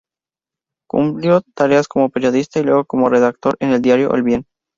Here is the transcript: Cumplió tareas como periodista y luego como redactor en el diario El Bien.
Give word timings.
Cumplió 0.89 1.41
tareas 1.53 1.87
como 1.87 2.09
periodista 2.09 2.59
y 2.59 2.63
luego 2.63 2.85
como 2.85 3.07
redactor 3.07 3.55
en 3.59 3.69
el 3.71 3.83
diario 3.83 4.11
El 4.15 4.23
Bien. 4.23 4.47